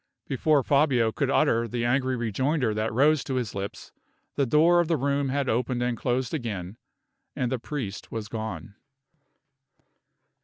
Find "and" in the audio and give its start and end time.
5.83-5.95, 7.35-7.51